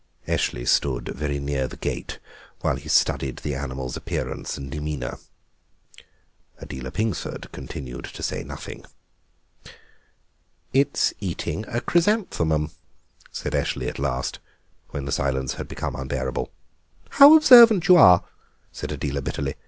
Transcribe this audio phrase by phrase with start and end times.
[0.27, 2.17] Eshley stood very near the gate
[2.61, 5.19] while he studied the animal's appearance and demeanour.
[6.57, 8.83] Adela Pingsford continued to say nothing.
[10.73, 12.71] "It's eating a chrysanthemum,"
[13.31, 14.39] said Eshley at last,
[14.89, 16.49] when the silence had become unbearable.
[17.21, 18.23] "How observant you are,"
[18.71, 19.53] said Adela bitterly.